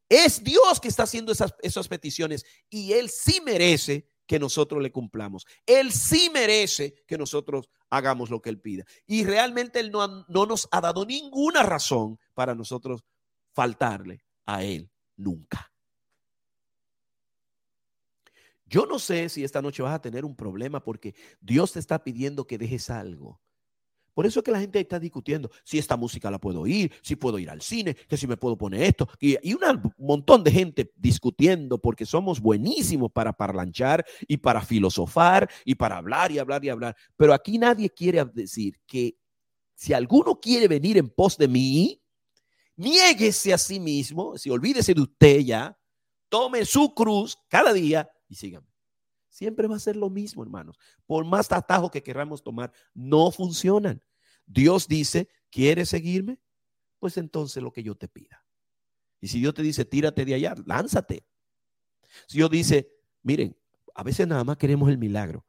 [0.08, 4.92] Es Dios que está haciendo esas, esas peticiones y Él sí merece que nosotros le
[4.92, 5.46] cumplamos.
[5.66, 8.84] Él sí merece que nosotros hagamos lo que Él pida.
[9.06, 13.02] Y realmente Él no, no nos ha dado ninguna razón para nosotros
[13.52, 15.72] faltarle a Él nunca.
[18.66, 22.04] Yo no sé si esta noche vas a tener un problema porque Dios te está
[22.04, 23.40] pidiendo que dejes algo.
[24.18, 27.14] Por eso es que la gente está discutiendo si esta música la puedo oír, si
[27.14, 29.08] puedo ir al cine, que si me puedo poner esto.
[29.20, 35.76] Y, un montón de gente discutiendo porque somos buenísimos para parlanchar y para filosofar y
[35.76, 36.96] para hablar y hablar y hablar.
[37.16, 39.16] Pero aquí nadie quiere decir que
[39.76, 42.02] si alguno quiere venir en pos de mí,
[42.74, 45.78] niéguese a sí mismo, si olvídese de usted ya,
[46.28, 48.66] tome su cruz cada día y sígame.
[49.28, 50.76] Siempre va a ser lo mismo, hermanos.
[51.06, 54.02] Por más atajos que queramos tomar, no funcionan.
[54.48, 56.38] Dios dice, ¿quieres seguirme?
[56.98, 58.44] Pues entonces lo que yo te pida.
[59.20, 61.24] Y si Dios te dice, tírate de allá, lánzate.
[62.26, 62.90] Si Dios dice,
[63.22, 63.56] miren,
[63.94, 65.44] a veces nada más queremos el milagro.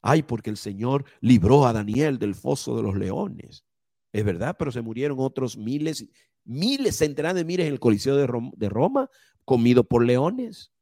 [0.00, 3.64] Ay, porque el Señor libró a Daniel del foso de los leones.
[4.12, 6.06] Es verdad, pero se murieron otros miles,
[6.44, 9.10] miles, centenares de miles en el Coliseo de Roma, de Roma
[9.44, 10.72] comido por leones.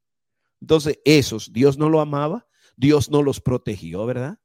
[0.61, 4.39] Entonces, esos, Dios no lo amaba, Dios no los protegió, ¿verdad?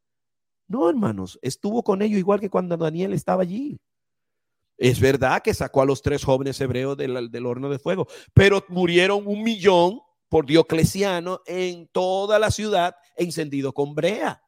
[0.69, 3.81] No, hermanos, estuvo con ellos igual que cuando Daniel estaba allí.
[4.79, 9.27] Es verdad que sacó a los tres jóvenes hebreos del, horno de fuego, pero murieron
[9.27, 14.43] un millón por Diocleciano en toda la ciudad encendido con brea.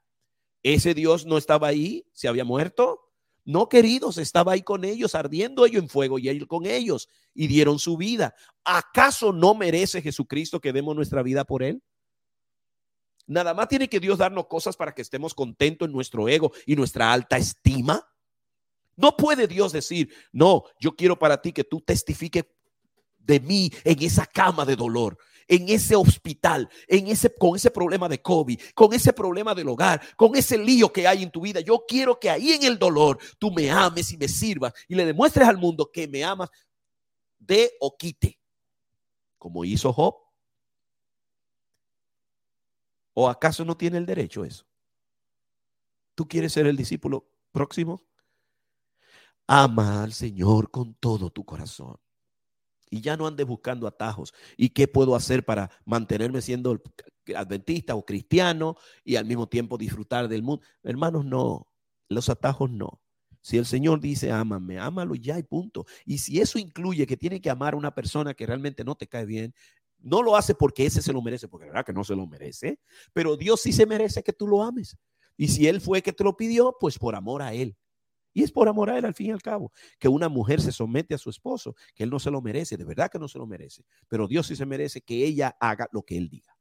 [0.62, 3.00] Ese Dios no estaba ahí, se había muerto.
[3.44, 7.46] No, queridos, estaba ahí con ellos, ardiendo ellos en fuego y él con ellos, y
[7.46, 8.34] dieron su vida.
[8.64, 11.82] ¿Acaso no merece Jesucristo que demos nuestra vida por él?
[13.26, 16.76] Nada más tiene que Dios darnos cosas para que estemos contentos en nuestro ego y
[16.76, 18.06] nuestra alta estima.
[18.96, 22.44] No puede Dios decir, no, yo quiero para ti que tú testifiques
[23.18, 25.16] de mí en esa cama de dolor,
[25.48, 30.00] en ese hospital, en ese con ese problema de COVID, con ese problema del hogar,
[30.16, 31.60] con ese lío que hay en tu vida.
[31.60, 35.06] Yo quiero que ahí en el dolor tú me ames y me sirvas y le
[35.06, 36.50] demuestres al mundo que me amas
[37.38, 38.38] de o quite,
[39.38, 40.23] como hizo Job.
[43.14, 44.66] ¿O acaso no tiene el derecho eso?
[46.14, 48.04] ¿Tú quieres ser el discípulo próximo?
[49.46, 51.96] Ama al Señor con todo tu corazón.
[52.90, 54.32] Y ya no andes buscando atajos.
[54.56, 56.80] ¿Y qué puedo hacer para mantenerme siendo
[57.34, 60.64] adventista o cristiano y al mismo tiempo disfrutar del mundo?
[60.82, 61.68] Hermanos, no.
[62.08, 63.00] Los atajos no.
[63.40, 65.84] Si el Señor dice, ámame, ámalo ya y punto.
[66.06, 69.06] Y si eso incluye que tiene que amar a una persona que realmente no te
[69.06, 69.54] cae bien,
[70.04, 72.26] no lo hace porque ese se lo merece, porque la verdad que no se lo
[72.26, 72.78] merece,
[73.12, 74.96] pero Dios sí se merece que tú lo ames.
[75.36, 77.76] Y si Él fue que te lo pidió, pues por amor a Él.
[78.32, 80.72] Y es por amor a Él al fin y al cabo, que una mujer se
[80.72, 83.38] somete a su esposo, que Él no se lo merece, de verdad que no se
[83.38, 86.56] lo merece, pero Dios sí se merece que ella haga lo que Él diga.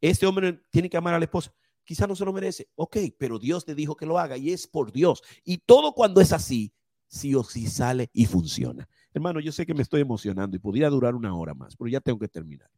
[0.00, 1.52] Este hombre tiene que amar a la esposa,
[1.84, 4.66] quizá no se lo merece, ok, pero Dios le dijo que lo haga y es
[4.66, 5.22] por Dios.
[5.44, 6.72] Y todo cuando es así,
[7.06, 8.88] sí o sí sale y funciona.
[9.12, 12.00] Hermano, yo sé que me estoy emocionando y podría durar una hora más, pero ya
[12.00, 12.70] tengo que terminar.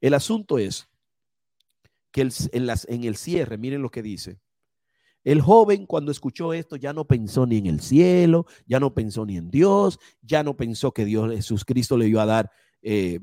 [0.00, 0.88] El asunto es
[2.10, 4.38] que en el cierre, miren lo que dice.
[5.24, 9.24] El joven cuando escuchó esto ya no pensó ni en el cielo, ya no pensó
[9.24, 12.50] ni en Dios, ya no pensó que Dios, Jesús Cristo le iba a dar
[12.82, 13.20] eh,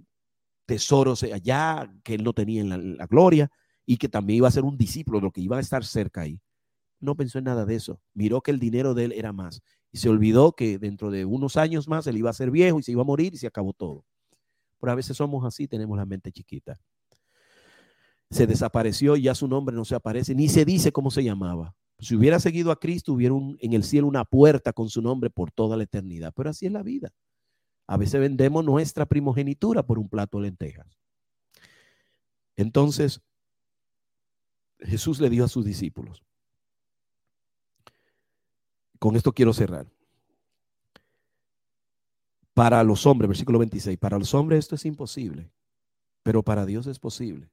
[0.65, 3.51] tesoros allá que él no tenía en la, la, gloria
[3.85, 6.41] y que también iba a ser un discípulo, lo que iba a estar cerca ahí.
[7.01, 8.01] No pensó en nada de eso.
[8.13, 9.61] Miró que el dinero de él era más
[9.91, 12.83] y se olvidó que dentro de unos años más él iba a ser viejo y
[12.83, 14.05] se iba a morir y se acabó todo.
[14.79, 16.79] Pero a veces somos así, tenemos la mente chiquita.
[18.29, 21.75] Se desapareció y ya su nombre no se aparece, ni se dice cómo se llamaba.
[21.99, 25.51] Si hubiera seguido a Cristo, hubiera en el cielo una puerta con su nombre por
[25.51, 26.33] toda la eternidad.
[26.35, 27.11] Pero así es la vida.
[27.87, 30.97] A veces vendemos nuestra primogenitura por un plato de lentejas.
[32.55, 33.21] Entonces,
[34.79, 36.23] Jesús le dijo a sus discípulos,
[38.99, 39.87] con esto quiero cerrar.
[42.53, 45.49] Para los hombres, versículo 26, para los hombres esto es imposible,
[46.23, 47.49] pero para Dios es posible.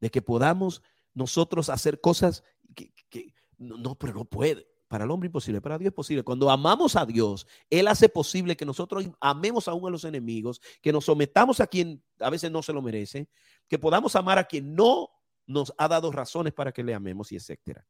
[0.00, 0.82] De que podamos
[1.12, 2.42] nosotros hacer cosas
[2.74, 4.66] que, no, pero no puede.
[4.86, 6.22] Para el hombre imposible, para Dios es posible.
[6.22, 10.92] Cuando amamos a Dios, Él hace posible que nosotros amemos aún a los enemigos, que
[10.92, 13.28] nos sometamos a quien a veces no se lo merece,
[13.68, 15.10] que podamos amar a quien no
[15.46, 17.86] nos ha dado razones para que le amemos y etcétera.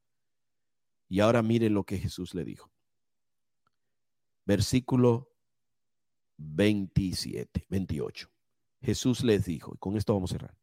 [1.09, 2.71] Y ahora miren lo que Jesús le dijo.
[4.45, 5.31] Versículo
[6.37, 8.31] 27, 28.
[8.81, 10.55] Jesús les dijo, y con esto vamos a cerrar.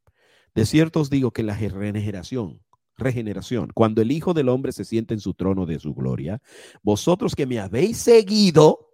[0.54, 2.62] De cierto os digo que la regeneración,
[2.96, 6.41] regeneración, cuando el Hijo del Hombre se siente en su trono de su gloria,
[6.82, 8.93] vosotros que me habéis seguido,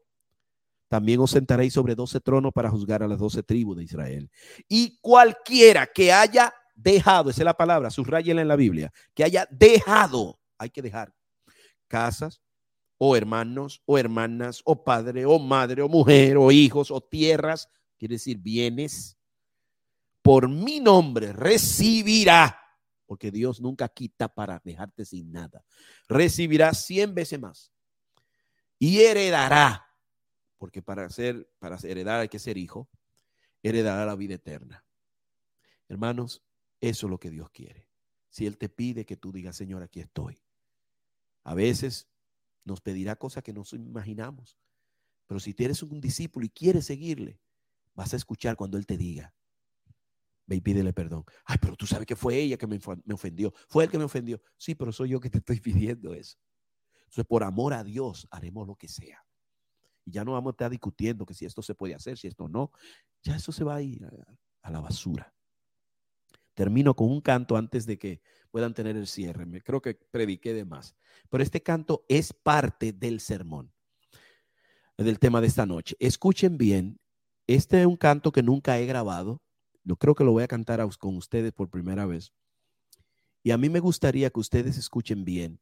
[0.87, 4.29] también os sentaréis sobre doce tronos para juzgar a las doce tribus de Israel.
[4.67, 9.47] Y cualquiera que haya dejado, esa es la palabra, subrayenla en la Biblia, que haya
[9.51, 11.13] dejado, hay que dejar
[11.91, 12.41] casas,
[12.97, 17.67] o hermanos, o hermanas, o padre, o madre, o mujer, o hijos, o tierras,
[17.97, 19.17] quiere decir bienes,
[20.21, 22.57] por mi nombre recibirá,
[23.05, 25.65] porque Dios nunca quita para dejarte sin nada,
[26.07, 27.73] recibirá cien veces más
[28.79, 29.85] y heredará,
[30.57, 32.87] porque para ser, para heredar hay que ser hijo,
[33.61, 34.85] heredará la vida eterna.
[35.89, 36.41] Hermanos,
[36.79, 37.89] eso es lo que Dios quiere.
[38.29, 40.41] Si Él te pide que tú digas, Señor, aquí estoy.
[41.43, 42.07] A veces
[42.63, 44.57] nos pedirá cosas que no imaginamos.
[45.27, 47.39] Pero si eres un discípulo y quieres seguirle,
[47.93, 49.33] vas a escuchar cuando Él te diga,
[50.45, 51.23] ve y pídele perdón.
[51.45, 52.79] Ay, pero tú sabes que fue ella que me
[53.13, 53.53] ofendió.
[53.69, 54.41] Fue él que me ofendió.
[54.57, 56.37] Sí, pero soy yo que te estoy pidiendo eso.
[57.03, 59.25] Entonces, por amor a Dios, haremos lo que sea.
[60.05, 62.47] Y ya no vamos a estar discutiendo que si esto se puede hacer, si esto
[62.47, 62.71] no.
[63.23, 64.05] Ya eso se va a ir
[64.61, 65.33] a la basura.
[66.53, 68.21] Termino con un canto antes de que
[68.51, 69.45] puedan tener el cierre.
[69.45, 70.95] Me creo que prediqué de más.
[71.29, 73.71] Pero este canto es parte del sermón,
[74.97, 75.95] del tema de esta noche.
[75.99, 76.99] Escuchen bien,
[77.47, 79.41] este es un canto que nunca he grabado.
[79.83, 82.33] Yo creo que lo voy a cantar con ustedes por primera vez.
[83.43, 85.59] Y a mí me gustaría que ustedes escuchen bien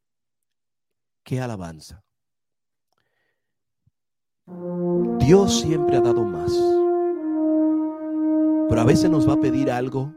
[1.24, 2.04] qué alabanza.
[5.20, 6.52] Dios siempre ha dado más.
[8.68, 10.14] Pero a veces nos va a pedir algo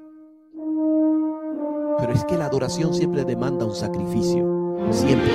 [2.03, 4.77] pero es que la adoración siempre demanda un sacrificio.
[4.91, 5.31] Siempre.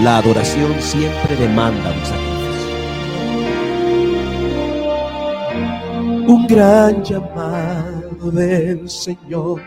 [0.00, 2.40] La adoración siempre demanda un sacrificio.
[6.28, 9.60] Un gran llamado del Señor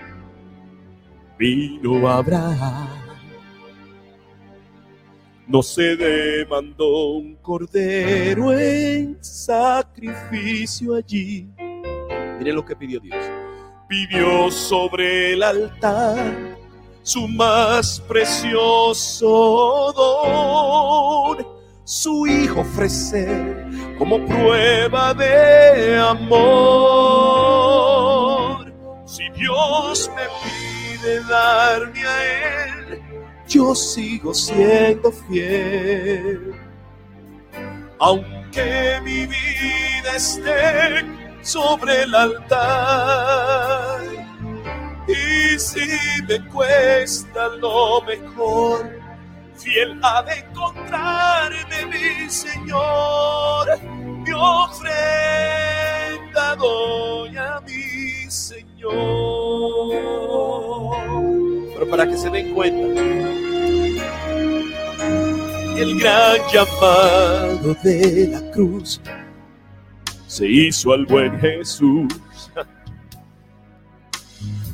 [1.37, 2.87] vino a Abraham.
[5.45, 11.49] No se demandó un cordero en sacrificio allí.
[12.39, 13.17] Miren lo que pidió Dios
[13.87, 16.53] pidió sobre el altar
[17.03, 19.27] su más precioso
[19.93, 21.45] don,
[21.83, 23.67] su hijo ofrecer
[23.99, 26.33] como prueba de amor.
[29.05, 32.23] Si Dios me pide darme a
[32.65, 33.01] él,
[33.49, 36.55] yo sigo siendo fiel.
[37.99, 41.05] Aunque mi vida esté
[41.43, 43.99] sobre el altar.
[45.07, 45.81] Y si
[46.27, 48.89] me cuesta lo mejor,
[49.55, 54.95] fiel ha de encontrarme mi Señor, mi ofrenda
[56.57, 58.93] doy a mi Señor.
[61.73, 63.01] Pero para que se den cuenta,
[65.77, 69.01] el gran llamado de la cruz
[70.33, 72.11] se hizo al buen Jesús.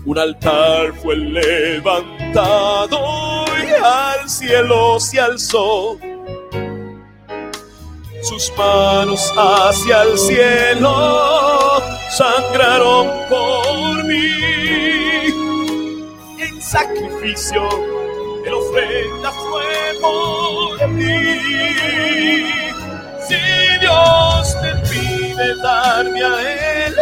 [0.05, 2.97] Un altar fue levantado
[3.57, 5.99] y al cielo se alzó.
[8.22, 14.32] Sus manos hacia el cielo sangraron por mí.
[16.39, 17.68] En sacrificio,
[18.45, 19.66] el ofrenda fue
[19.99, 21.38] por mí.
[23.28, 23.36] Si
[23.82, 26.96] Dios te de darme a Él,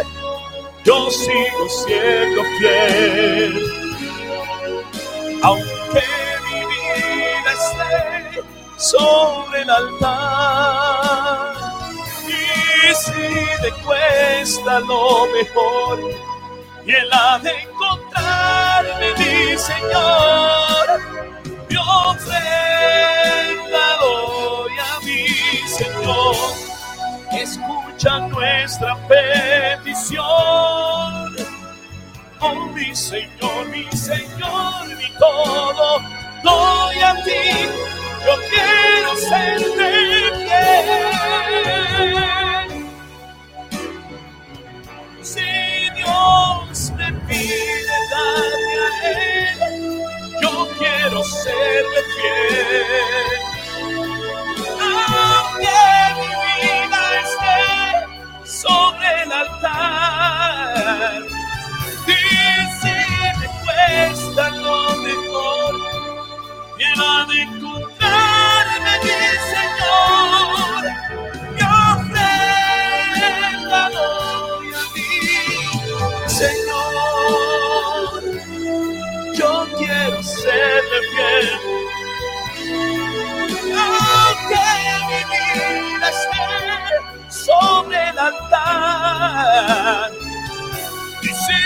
[0.84, 3.54] yo sigo siendo fiel.
[5.44, 6.04] Aunque
[6.46, 8.44] mi vida esté
[8.78, 11.54] sobre el altar,
[12.28, 16.28] y decide cuesta lo mejor
[16.88, 20.86] y él ha de encontrarme, mi Señor.
[21.70, 22.38] Mi ofrenda
[24.00, 25.28] doy a mi
[25.68, 26.36] Señor.
[27.34, 30.24] Escucha nuestra petición.
[32.40, 36.00] Oh, mi Señor, mi Señor, mi todo,
[36.44, 37.68] doy a ti.
[38.26, 40.68] Yo quiero ser bien.
[45.22, 49.60] Si Dios me pide darme a Él,
[50.42, 53.48] yo quiero serle fiel.
[55.58, 55.97] Esté
[58.62, 61.24] sobre el altar,
[62.06, 62.92] si
[63.40, 65.74] me cuesta lo mejor,
[66.78, 69.18] quiero de encontrarme mi
[69.54, 70.82] Señor.
[71.60, 73.90] Yo ofrenda a
[74.94, 75.12] ti,
[76.28, 78.22] Señor.
[79.36, 81.77] Yo quiero serle fiel.
[91.22, 91.62] Y si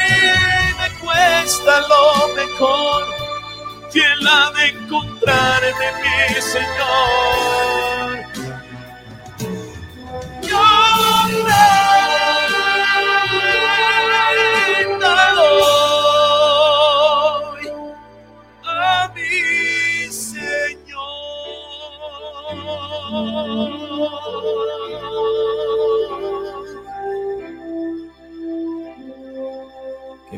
[0.80, 3.06] me cuesta lo mejor,
[3.90, 7.81] fiel ha de encontrarme mi Señor.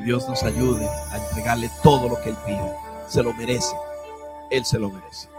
[0.04, 2.74] Dios nos ayude a entregarle todo lo que Él pide.
[3.08, 3.74] Se lo merece.
[4.52, 5.30] Él se lo merece.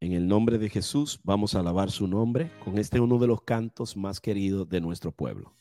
[0.00, 3.42] En el nombre de Jesús vamos a alabar su nombre con este uno de los
[3.42, 5.57] cantos más queridos de nuestro pueblo.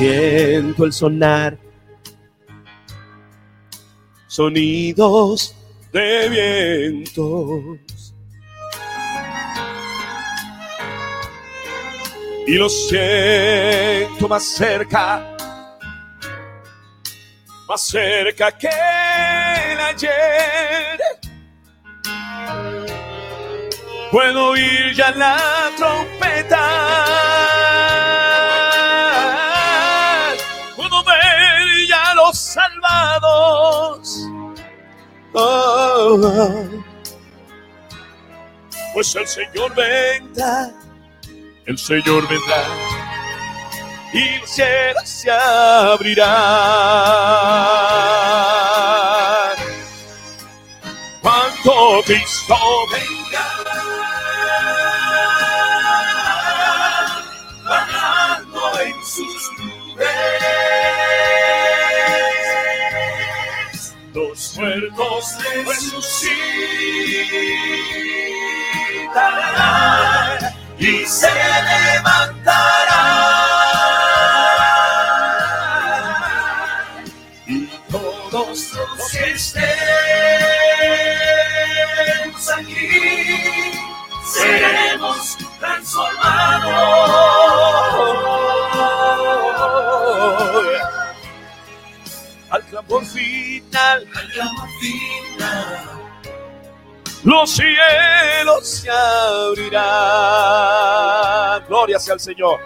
[0.00, 1.58] Siento el sonar
[4.28, 5.54] sonidos
[5.92, 8.14] de vientos.
[12.46, 15.36] Y lo siento más cerca,
[17.68, 21.00] más cerca que el ayer.
[24.10, 26.69] Puedo oír ya la trompeta.
[32.30, 34.28] Los salvados.
[35.32, 36.68] Oh,
[38.94, 40.70] pues el Señor vendrá,
[41.66, 42.64] el Señor vendrá
[44.12, 46.26] y el cielo se abrirá.
[51.22, 52.56] Cuando Cristo
[52.92, 53.19] venga,
[64.80, 65.98] muertos resucitarán
[70.78, 72.64] y se levantarán.
[77.46, 79.70] Y todos los que estemos
[82.48, 83.72] aquí
[84.32, 87.39] seremos transformados.
[92.50, 96.00] Al clamor final, al clamor final
[97.22, 99.82] los cielos se abrirán.
[101.68, 102.60] Gloria sea al Señor.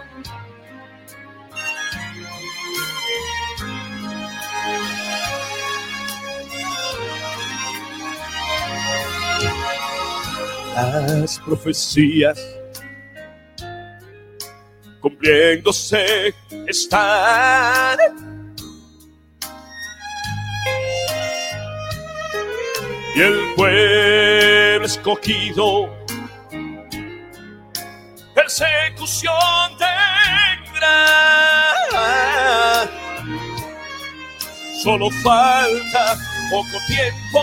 [10.75, 12.39] Las profecías
[15.01, 16.33] cumpliéndose
[16.67, 18.34] están.
[23.15, 25.89] Y el pueblo escogido
[28.33, 29.33] persecución
[29.77, 30.97] tendrá.
[34.83, 36.17] Solo falta
[36.51, 37.41] poco tiempo.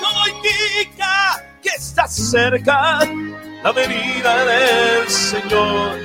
[0.00, 3.00] Todo indica que está cerca
[3.62, 5.98] la venida del Señor.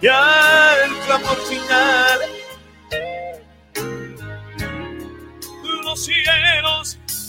[0.00, 2.35] Ya el clamor final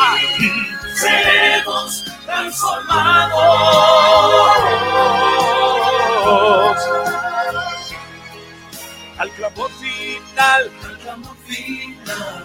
[0.00, 0.50] aquí,
[2.26, 3.34] transformados.
[9.18, 12.44] Al clamor final, al clamor final,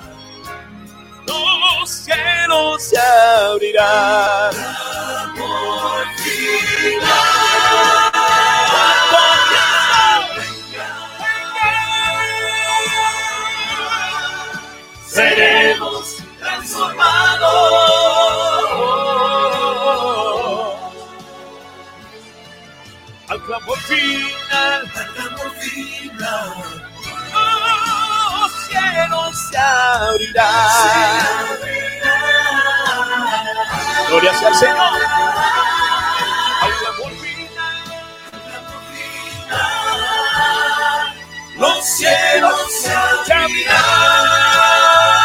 [1.25, 4.78] los cielos se abrirán.
[23.69, 26.49] Clamor final, al clamor final,
[28.39, 30.49] los cielos se abrirán.
[34.07, 34.77] Gloria sea al Señor.
[36.61, 37.77] Al clamor final,
[38.33, 38.81] al clamor
[39.45, 39.69] final,
[41.57, 45.18] los cielos se abrirán.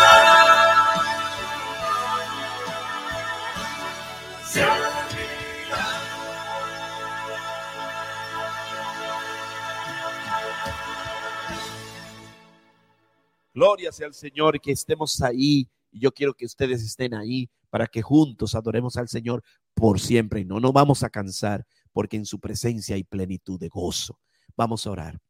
[13.54, 15.68] Gloria sea al Señor, que estemos ahí.
[15.92, 19.42] Y yo quiero que ustedes estén ahí para que juntos adoremos al Señor
[19.74, 20.40] por siempre.
[20.40, 24.18] Y no nos vamos a cansar, porque en su presencia hay plenitud de gozo.
[24.56, 25.20] Vamos a orar.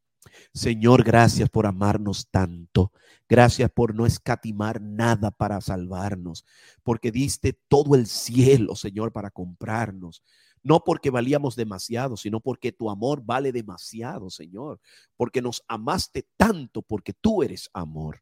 [0.52, 2.92] Señor, gracias por amarnos tanto.
[3.28, 6.44] Gracias por no escatimar nada para salvarnos,
[6.82, 10.22] porque diste todo el cielo, Señor, para comprarnos.
[10.64, 14.80] No porque valíamos demasiado, sino porque tu amor vale demasiado, Señor.
[15.16, 18.20] Porque nos amaste tanto, porque tú eres amor.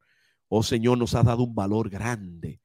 [0.49, 2.61] Oh Señor, nos has dado un valor grande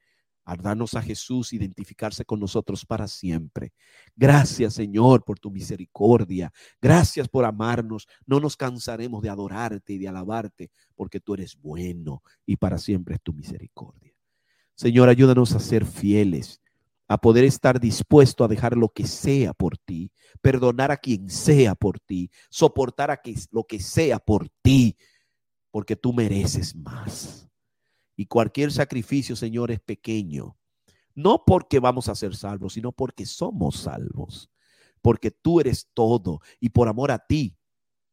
[0.48, 3.74] al darnos a Jesús, identificarse con nosotros para siempre.
[4.16, 6.54] Gracias, Señor, por tu misericordia.
[6.82, 8.08] Gracias por amarnos.
[8.26, 13.16] No nos cansaremos de adorarte y de alabarte, porque tú eres bueno y para siempre
[13.16, 14.14] es tu misericordia.
[14.74, 16.62] Señor, ayúdanos a ser fieles,
[17.08, 21.76] a poder estar dispuesto a dejar lo que sea por ti, perdonar a quien sea
[21.76, 24.98] por ti, soportar a que, lo que sea por ti,
[25.72, 27.50] porque tú mereces más.
[28.16, 30.58] Y cualquier sacrificio, Señor, es pequeño.
[31.14, 34.50] No porque vamos a ser salvos, sino porque somos salvos.
[35.02, 36.42] Porque tú eres todo.
[36.60, 37.56] Y por amor a ti,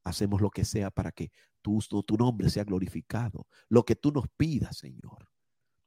[0.04, 1.32] hacemos lo que sea para que
[1.62, 3.46] tu, tu nombre sea glorificado.
[3.68, 5.33] Lo que tú nos pidas, Señor.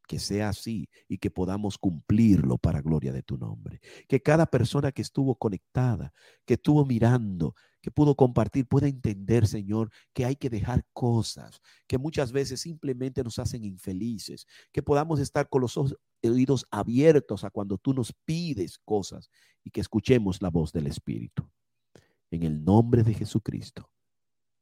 [0.08, 3.82] Que sea así y que podamos cumplirlo para gloria de tu nombre.
[4.08, 6.14] Que cada persona que estuvo conectada,
[6.46, 11.98] que estuvo mirando, que pudo compartir, pueda entender, Señor, que hay que dejar cosas que
[11.98, 15.80] muchas veces simplemente nos hacen infelices, que podamos estar con los
[16.22, 19.30] oídos abiertos a cuando tú nos pides cosas
[19.64, 21.50] y que escuchemos la voz del Espíritu.
[22.32, 23.90] En el nombre de Jesucristo.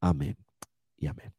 [0.00, 0.36] Amén
[0.96, 1.32] y amén.